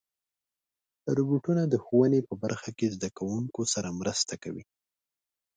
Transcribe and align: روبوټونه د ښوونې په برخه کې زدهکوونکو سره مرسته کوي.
روبوټونه 1.17 1.63
د 1.67 1.75
ښوونې 1.83 2.19
په 2.27 2.33
برخه 2.43 2.69
کې 2.77 2.93
زدهکوونکو 2.95 3.61
سره 3.73 3.89
مرسته 3.99 4.33
کوي. 4.43 4.63